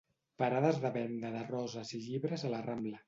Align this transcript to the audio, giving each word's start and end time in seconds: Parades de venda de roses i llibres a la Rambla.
Parades 0.43 0.79
de 0.85 0.89
venda 0.95 1.31
de 1.35 1.43
roses 1.51 1.93
i 1.99 2.03
llibres 2.07 2.47
a 2.49 2.53
la 2.55 2.65
Rambla. 2.71 2.97